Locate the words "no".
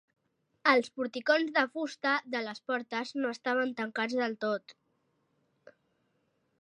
3.21-3.35